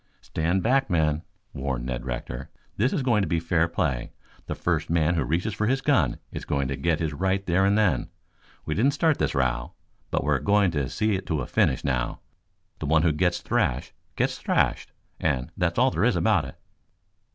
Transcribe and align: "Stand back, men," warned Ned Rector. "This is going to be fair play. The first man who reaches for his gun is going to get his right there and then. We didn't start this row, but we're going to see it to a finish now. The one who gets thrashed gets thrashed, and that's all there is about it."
"Stand 0.21 0.63
back, 0.63 0.89
men," 0.89 1.21
warned 1.53 1.85
Ned 1.85 2.05
Rector. 2.07 2.49
"This 2.75 2.91
is 2.91 3.03
going 3.03 3.21
to 3.21 3.27
be 3.27 3.39
fair 3.39 3.67
play. 3.67 4.11
The 4.47 4.55
first 4.55 4.89
man 4.89 5.13
who 5.13 5.23
reaches 5.23 5.53
for 5.53 5.67
his 5.67 5.79
gun 5.81 6.17
is 6.31 6.43
going 6.43 6.67
to 6.69 6.75
get 6.75 6.97
his 6.99 7.13
right 7.13 7.45
there 7.45 7.63
and 7.65 7.77
then. 7.77 8.09
We 8.65 8.73
didn't 8.73 8.95
start 8.95 9.19
this 9.19 9.35
row, 9.35 9.73
but 10.09 10.23
we're 10.23 10.39
going 10.39 10.71
to 10.71 10.89
see 10.89 11.13
it 11.13 11.27
to 11.27 11.41
a 11.41 11.45
finish 11.45 11.83
now. 11.83 12.21
The 12.79 12.87
one 12.87 13.03
who 13.03 13.11
gets 13.11 13.41
thrashed 13.41 13.93
gets 14.15 14.39
thrashed, 14.39 14.91
and 15.19 15.51
that's 15.55 15.77
all 15.77 15.91
there 15.91 16.05
is 16.05 16.15
about 16.15 16.45
it." 16.45 16.57